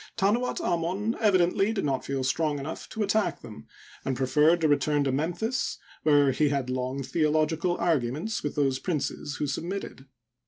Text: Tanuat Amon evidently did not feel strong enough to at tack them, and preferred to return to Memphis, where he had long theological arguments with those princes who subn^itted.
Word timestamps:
Tanuat 0.17 0.59
Amon 0.59 1.15
evidently 1.19 1.71
did 1.73 1.85
not 1.85 2.03
feel 2.03 2.23
strong 2.23 2.57
enough 2.57 2.89
to 2.89 3.03
at 3.03 3.09
tack 3.09 3.41
them, 3.43 3.67
and 4.03 4.17
preferred 4.17 4.59
to 4.61 4.67
return 4.67 5.03
to 5.03 5.11
Memphis, 5.11 5.77
where 6.01 6.31
he 6.31 6.49
had 6.49 6.71
long 6.71 7.03
theological 7.03 7.77
arguments 7.77 8.41
with 8.41 8.55
those 8.55 8.79
princes 8.79 9.35
who 9.35 9.45
subn^itted. 9.45 10.07